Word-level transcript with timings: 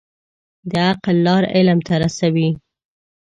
د 0.71 0.73
عقل 0.87 1.15
لار 1.25 1.43
علم 1.55 1.79
ته 1.87 1.93
رسوي. 2.03 2.49